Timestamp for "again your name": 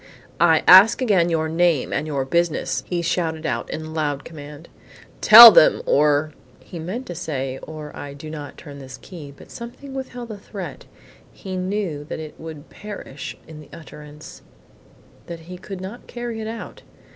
0.99-1.93